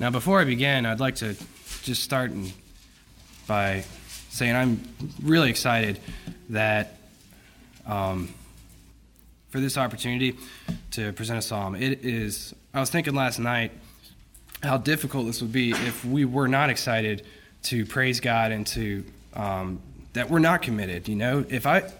[0.00, 1.36] Now, before I begin, I'd like to
[1.82, 2.32] just start
[3.46, 3.84] by
[4.30, 4.80] saying I'm
[5.22, 6.00] really excited
[6.48, 6.96] that
[7.84, 8.32] um,
[9.50, 10.38] for this opportunity
[10.92, 11.74] to present a psalm.
[11.74, 12.54] It is.
[12.72, 13.72] I was thinking last night
[14.62, 17.26] how difficult this would be if we were not excited
[17.64, 19.04] to praise God and to
[19.34, 19.82] um,
[20.12, 21.08] that we're not committed.
[21.08, 21.90] You know, if I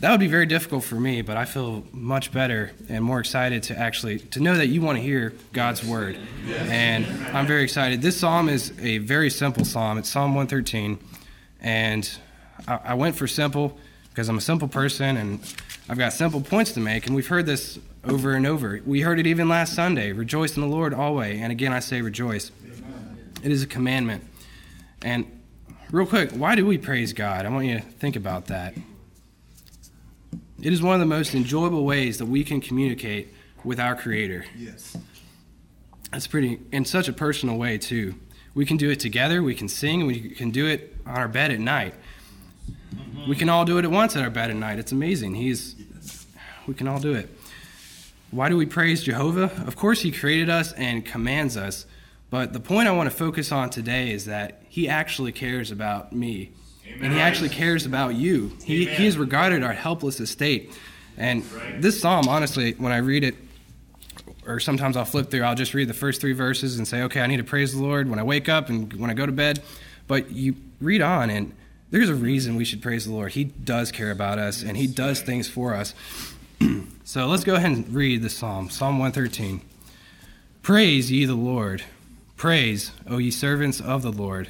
[0.00, 3.62] that would be very difficult for me, but I feel much better and more excited
[3.64, 6.18] to actually to know that you want to hear God's word.
[6.46, 8.02] And I'm very excited.
[8.02, 9.98] This psalm is a very simple psalm.
[9.98, 10.98] It's Psalm 113,
[11.60, 12.10] and
[12.66, 13.78] I, I went for simple
[14.10, 15.40] because I'm a simple person and
[15.88, 17.06] I've got simple points to make.
[17.06, 18.80] And we've heard this over and over.
[18.84, 20.12] We heard it even last Sunday.
[20.12, 21.40] Rejoice in the Lord always.
[21.40, 22.50] And again, I say rejoice.
[23.42, 24.24] It is a commandment.
[25.02, 25.39] And
[25.92, 27.46] real quick, why do we praise God?
[27.46, 28.74] I want you to think about that.
[30.62, 33.32] It is one of the most enjoyable ways that we can communicate
[33.64, 34.44] with our Creator.
[34.56, 34.96] Yes.
[36.12, 38.14] That's pretty, in such a personal way, too.
[38.54, 41.50] We can do it together, we can sing, we can do it on our bed
[41.50, 41.94] at night.
[43.28, 44.78] We can all do it at once at our bed at night.
[44.78, 45.34] It's amazing.
[45.34, 45.76] He's,
[46.66, 47.28] we can all do it.
[48.30, 49.50] Why do we praise Jehovah?
[49.66, 51.86] Of course, He created us and commands us.
[52.30, 56.12] But the point I want to focus on today is that He actually cares about
[56.12, 56.52] me
[56.94, 57.04] Amen.
[57.04, 58.56] And he actually cares about you.
[58.64, 60.76] He, he has regarded our helpless estate.
[61.16, 61.80] And right.
[61.80, 63.34] this psalm, honestly, when I read it,
[64.46, 67.20] or sometimes I'll flip through, I'll just read the first three verses and say, okay,
[67.20, 69.32] I need to praise the Lord when I wake up and when I go to
[69.32, 69.62] bed.
[70.06, 71.54] But you read on, and
[71.90, 73.32] there's a reason we should praise the Lord.
[73.32, 75.94] He does care about us, and He does things for us.
[77.04, 79.60] so let's go ahead and read the psalm Psalm 113.
[80.62, 81.84] Praise ye the Lord.
[82.40, 84.48] Praise, O ye servants of the Lord.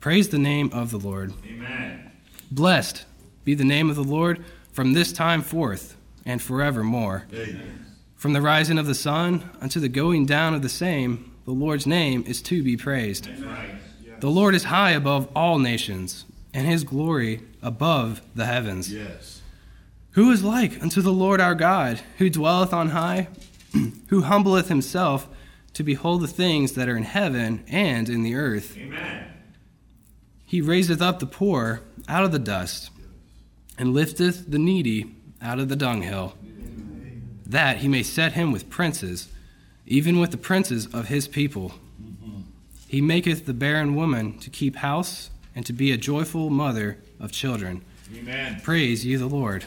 [0.00, 1.32] Praise the name of the Lord.
[1.46, 2.10] Amen.
[2.50, 3.04] Blessed
[3.44, 7.26] be the name of the Lord from this time forth and forevermore.
[7.32, 7.86] Amen.
[8.16, 11.86] From the rising of the sun unto the going down of the same, the Lord's
[11.86, 13.28] name is to be praised.
[13.28, 14.18] Yes.
[14.18, 18.92] The Lord is high above all nations, and his glory above the heavens.
[18.92, 19.40] Yes.
[20.14, 23.28] Who is like unto the Lord our God, who dwelleth on high,
[24.08, 25.28] who humbleth himself
[25.74, 28.76] to behold the things that are in heaven and in the earth?
[28.76, 29.26] Amen.
[30.44, 32.90] He raiseth up the poor out of the dust,
[33.76, 36.34] and lifteth the needy out of the dunghill,
[37.44, 39.28] that he may set him with princes,
[39.86, 41.74] even with the princes of his people.
[42.86, 47.32] He maketh the barren woman to keep house, and to be a joyful mother of
[47.32, 47.84] children.
[48.14, 48.60] Amen.
[48.62, 49.64] Praise ye the Lord.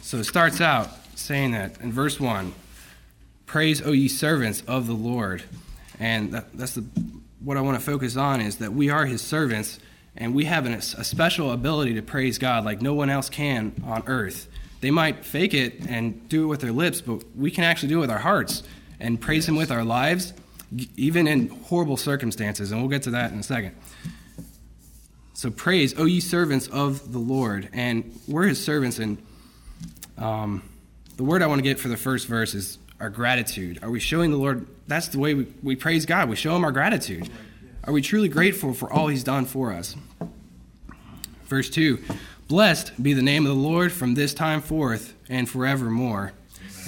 [0.00, 0.90] So it starts out
[1.28, 2.54] saying that in verse 1
[3.44, 5.42] Praise, O ye servants of the Lord.
[6.00, 6.84] And that, that's the,
[7.40, 9.78] what I want to focus on is that we are his servants
[10.16, 13.72] and we have an, a special ability to praise God like no one else can
[13.86, 14.48] on earth.
[14.80, 17.98] They might fake it and do it with their lips, but we can actually do
[17.98, 18.62] it with our hearts
[19.00, 20.32] and praise him with our lives,
[20.96, 22.72] even in horrible circumstances.
[22.72, 23.74] And we'll get to that in a second.
[25.34, 27.68] So praise, O ye servants of the Lord.
[27.72, 28.98] And we're his servants.
[28.98, 29.18] And
[30.16, 30.62] um,
[31.18, 33.80] the word I want to get for the first verse is our gratitude?
[33.82, 34.68] Are we showing the Lord?
[34.86, 36.28] That's the way we, we praise God.
[36.30, 37.28] We show Him our gratitude.
[37.84, 39.96] Are we truly grateful for all He's done for us?
[41.46, 41.98] Verse 2
[42.46, 46.34] Blessed be the name of the Lord from this time forth and forevermore.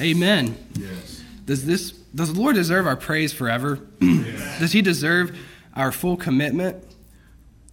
[0.00, 0.56] Amen.
[0.78, 1.24] Yes.
[1.44, 3.80] Does this does the Lord deserve our praise forever?
[4.00, 4.60] Yes.
[4.60, 5.36] does he deserve
[5.74, 6.84] our full commitment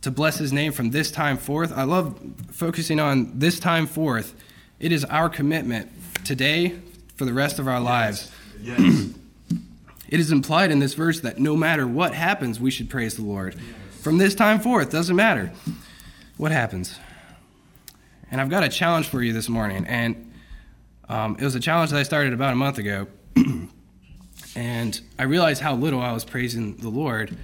[0.01, 1.71] to bless his name from this time forth?
[1.71, 2.19] I love
[2.51, 4.33] focusing on this time forth.
[4.79, 5.91] It is our commitment
[6.27, 6.77] today
[7.15, 8.29] for the rest of our lives.
[8.61, 8.79] Yes.
[10.09, 13.23] it is implied in this verse that no matter what happens, we should praise the
[13.23, 13.55] Lord.
[13.55, 14.01] Yes.
[14.01, 15.51] From this time forth, doesn't matter
[16.35, 16.99] what happens.
[18.29, 20.33] And I've got a challenge for you this morning, and
[21.07, 23.07] um, it was a challenge that I started about a month ago.
[24.55, 27.37] and I realized how little I was praising the Lord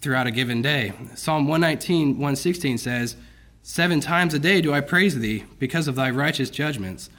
[0.00, 0.94] throughout a given day.
[1.14, 3.16] Psalm 119, 116 says,
[3.62, 7.10] Seven times a day do I praise thee because of thy righteous judgments.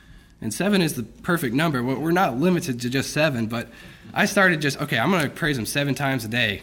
[0.41, 1.83] And seven is the perfect number.
[1.83, 3.69] We're not limited to just seven, but
[4.13, 6.61] I started just, okay, I'm going to praise him seven times a day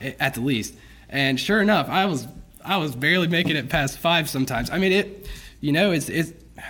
[0.00, 0.74] at the least.
[1.08, 2.26] And sure enough, I was
[2.64, 4.70] I was barely making it past five sometimes.
[4.70, 5.28] I mean, it,
[5.60, 6.32] you know, it's, it's,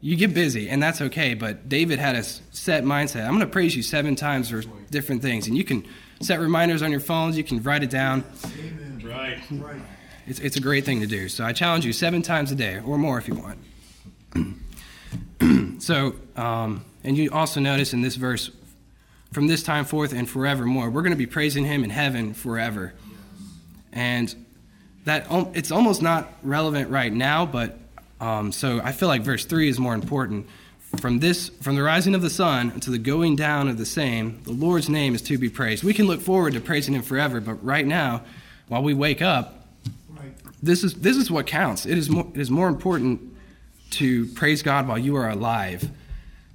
[0.00, 1.34] you get busy and that's okay.
[1.34, 3.24] But David had a set mindset.
[3.24, 5.46] I'm going to praise you seven times for different things.
[5.46, 5.86] And you can
[6.20, 7.36] set reminders on your phones.
[7.36, 8.24] You can write it down.
[8.58, 9.02] Amen.
[9.04, 9.38] Right.
[9.50, 9.80] Right.
[10.26, 11.28] It's, it's a great thing to do.
[11.28, 13.58] So I challenge you seven times a day or more if you want.
[15.84, 18.50] so, um, and you also notice in this verse,
[19.32, 22.94] from this time forth and forevermore, we're going to be praising him in heaven forever.
[23.92, 24.34] And
[25.04, 27.78] that it's almost not relevant right now, but
[28.20, 30.48] um, so I feel like verse 3 is more important.
[30.98, 34.40] from this from the rising of the sun to the going down of the same,
[34.44, 35.84] the Lord's name is to be praised.
[35.84, 38.22] We can look forward to praising him forever, but right now,
[38.68, 39.66] while we wake up,
[40.62, 41.84] this is this is what counts.
[41.84, 43.33] It is more, it is more important
[43.92, 45.90] to praise God while you are alive,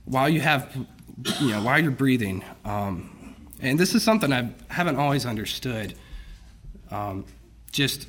[0.05, 0.75] while you have
[1.39, 2.43] you know while you're breathing.
[2.65, 5.93] Um, and this is something I haven't always understood.
[6.91, 7.25] Um,
[7.71, 8.07] just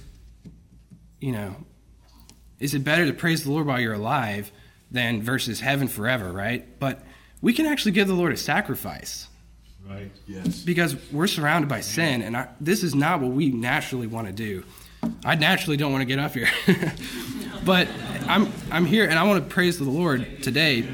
[1.20, 1.56] you know,
[2.58, 4.50] is it better to praise the Lord while you're alive?
[4.90, 6.78] than versus heaven forever, right?
[6.78, 7.02] But
[7.40, 9.28] we can actually give the Lord a sacrifice.
[9.88, 10.10] Right.
[10.26, 10.62] Yes.
[10.62, 14.32] Because we're surrounded by sin, and I, this is not what we naturally want to
[14.32, 14.64] do.
[15.24, 16.50] I naturally don't want to get up here,
[17.64, 17.88] but
[18.30, 20.86] I'm I'm here, and I want to praise the Lord today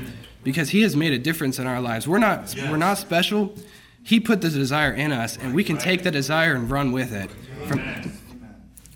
[0.42, 2.08] because He has made a difference in our lives.
[2.08, 2.70] We're not yes.
[2.70, 3.54] we're not special.
[4.02, 7.12] He put the desire in us, and we can take the desire and run with
[7.12, 7.30] it.
[7.66, 8.12] From,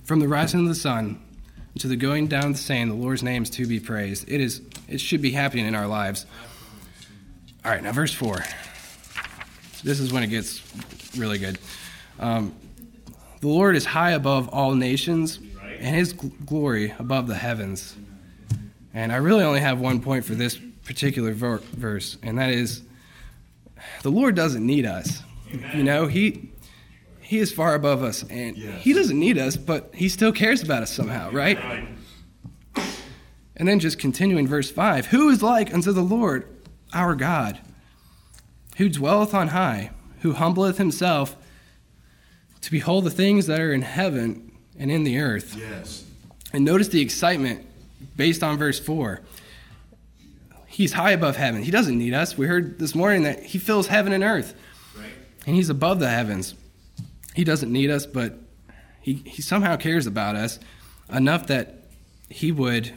[0.05, 1.21] from the rising of the sun
[1.81, 4.27] to the going down of the same, the Lord's name is to be praised.
[4.27, 6.25] It is it should be happening in our lives.
[7.63, 8.43] All right, now verse four.
[9.85, 10.63] This is when it gets
[11.15, 11.59] really good.
[12.19, 12.55] Um,
[13.41, 17.97] the Lord is high above all nations, and His glory above the heavens.
[18.93, 22.83] And I really only have one point for this particular ver- verse, and that is,
[24.03, 25.23] the Lord doesn't need us.
[25.53, 25.77] Amen.
[25.77, 26.51] You know, He
[27.21, 28.83] He is far above us, and yes.
[28.83, 31.59] He doesn't need us, but He still cares about us somehow, right?
[31.59, 31.89] right.
[33.57, 36.49] And then just continuing verse 5 Who is like unto the Lord
[36.93, 37.61] our God,
[38.79, 39.91] who dwelleth on high,
[40.21, 41.37] who humbleth himself
[42.63, 45.57] to behold the things that are in heaven and in the earth?
[45.57, 46.05] Yes.
[46.53, 47.67] And notice the excitement
[48.17, 49.21] based on verse 4.
[50.67, 51.63] He's high above heaven.
[51.63, 52.39] He doesn't need us.
[52.39, 54.55] We heard this morning that he fills heaven and earth.
[54.97, 55.11] Right.
[55.47, 56.55] And he's above the heavens.
[57.35, 58.39] He doesn't need us, but
[59.01, 60.59] he, he somehow cares about us
[61.13, 61.89] enough that
[62.29, 62.93] he would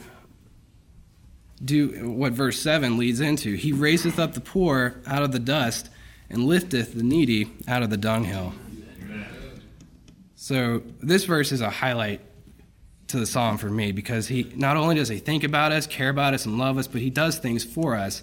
[1.64, 3.54] do what verse 7 leads into.
[3.54, 5.88] He raiseth up the poor out of the dust
[6.30, 8.54] and lifteth the needy out of the dunghill.
[10.36, 12.20] So this verse is a highlight
[13.08, 16.08] to the psalm for me because he not only does he think about us, care
[16.08, 18.22] about us, and love us, but he does things for us.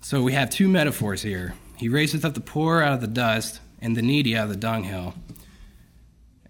[0.00, 1.54] So we have two metaphors here.
[1.76, 4.56] He raiseth up the poor out of the dust and the needy out of the
[4.56, 5.14] dunghill.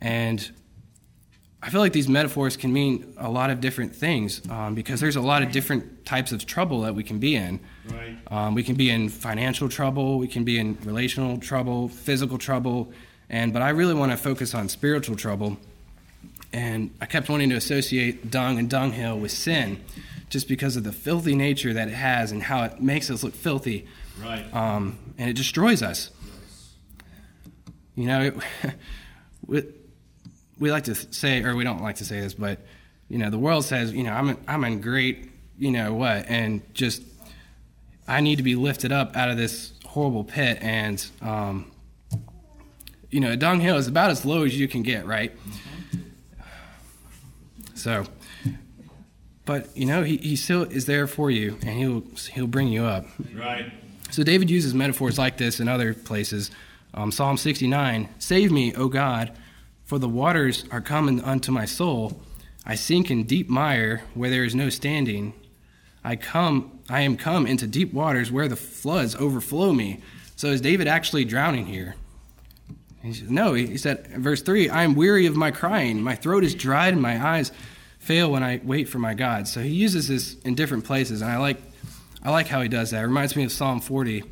[0.01, 0.51] And
[1.63, 5.17] I feel like these metaphors can mean a lot of different things um, because there's
[5.17, 7.59] a lot of different types of trouble that we can be in.
[7.89, 8.19] Right.
[8.31, 12.93] Um, we can be in financial trouble, we can be in relational trouble, physical trouble,
[13.31, 15.57] and but I really want to focus on spiritual trouble.
[16.55, 19.83] And I kept wanting to associate dung and dunghill with sin,
[20.31, 23.35] just because of the filthy nature that it has and how it makes us look
[23.35, 23.89] filthy.
[24.23, 24.45] Right.
[24.55, 26.13] Um, and it destroys us.
[27.97, 28.35] You know, it,
[29.49, 29.75] with
[30.61, 32.61] we like to say, or we don't like to say this, but
[33.09, 36.63] you know, the world says, you know, I'm I'm in great, you know what, and
[36.73, 37.03] just
[38.07, 41.73] I need to be lifted up out of this horrible pit, and um,
[43.11, 45.33] you know, a dunghill is about as low as you can get, right?
[47.85, 48.07] So,
[49.45, 52.03] but you know, he, he still is there for you, and he'll
[52.33, 53.05] he'll bring you up.
[53.35, 53.71] Right.
[54.11, 56.51] So David uses metaphors like this in other places.
[56.95, 59.33] Um, Psalm 69: "Save me, O God."
[59.85, 62.23] For the waters are coming unto my soul.
[62.65, 65.35] I sink in deep mire where there is no standing.
[66.03, 70.01] I come I am come into deep waters where the floods overflow me.
[70.37, 71.97] So is David actually drowning here?
[73.03, 76.03] He said, no, he said, verse 3 I am weary of my crying.
[76.03, 77.53] My throat is dried and my eyes
[78.05, 79.49] fail when I wait for my God.
[79.49, 81.61] So he uses this in different places, and I like,
[82.23, 83.03] I like how he does that.
[83.03, 84.25] It reminds me of Psalm 40.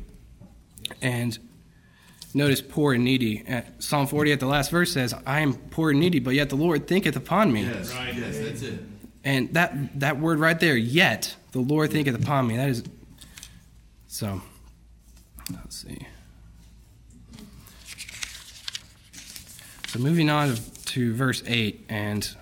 [1.01, 1.37] And
[2.33, 3.43] Notice poor and needy.
[3.47, 6.49] Uh, Psalm 40 at the last verse says, I am poor and needy, but yet
[6.49, 7.63] the Lord thinketh upon me.
[7.63, 8.15] Yes, right.
[8.15, 8.79] yes, that's it.
[9.23, 12.83] And that, that word right there, yet the Lord thinketh upon me, that is.
[14.07, 14.41] So,
[15.51, 16.07] let's see.
[19.87, 22.35] So, moving on to verse 8, and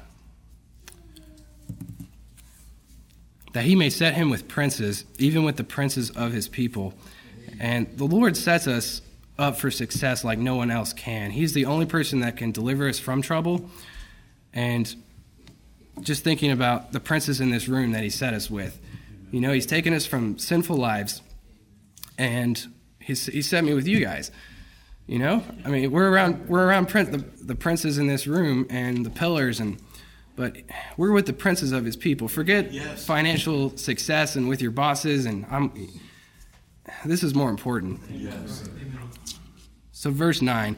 [3.54, 6.94] that he may set him with princes, even with the princes of his people.
[7.60, 9.02] And the Lord sets us
[9.38, 11.32] up for success like no one else can.
[11.32, 13.70] He's the only person that can deliver us from trouble.
[14.54, 14.94] And
[16.02, 18.80] just thinking about the princes in this room that he set us with.
[19.32, 21.22] You know, he's taken us from sinful lives
[22.18, 22.66] and
[23.00, 24.32] he's, he set me with you guys.
[25.08, 29.06] You know, I mean, we're around we're around the, the princes in this room and
[29.06, 29.78] the pillars, and
[30.42, 30.58] but
[30.98, 32.28] we're with the princes of his people.
[32.28, 33.06] Forget yes.
[33.06, 35.72] financial success and with your bosses, and I'm.
[37.06, 38.00] This is more important.
[38.10, 38.68] Yes.
[39.92, 40.76] So, verse 9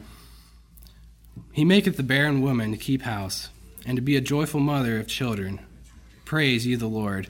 [1.52, 3.48] He maketh the barren woman to keep house,
[3.86, 5.60] and to be a joyful mother of children.
[6.26, 7.28] Praise ye the Lord.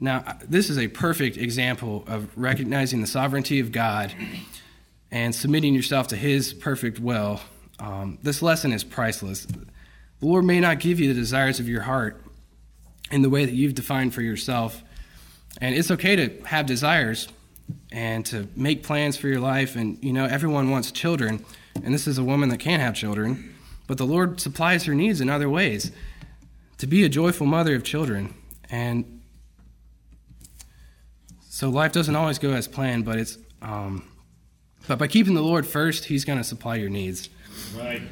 [0.00, 4.12] Now, this is a perfect example of recognizing the sovereignty of God
[5.12, 7.40] and submitting yourself to His perfect will.
[7.78, 9.46] Um, this lesson is priceless.
[10.20, 12.22] The Lord may not give you the desires of your heart
[13.10, 14.82] in the way that you've defined for yourself.
[15.60, 17.28] And it's okay to have desires
[17.90, 19.76] and to make plans for your life.
[19.76, 21.44] And, you know, everyone wants children.
[21.82, 23.54] And this is a woman that can't have children.
[23.86, 25.90] But the Lord supplies her needs in other ways
[26.78, 28.34] to be a joyful mother of children.
[28.70, 29.20] And
[31.48, 33.38] so life doesn't always go as planned, but it's.
[33.60, 34.06] Um,
[34.88, 37.28] but by keeping the Lord first, He's going to supply your needs.
[37.76, 38.02] Right.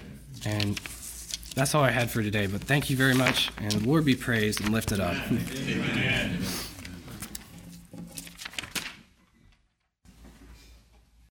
[0.44, 0.78] And
[1.54, 2.46] that's all I had for today.
[2.46, 5.16] But thank you very much, and the Lord be praised and lifted up.
[5.30, 6.38] Amen.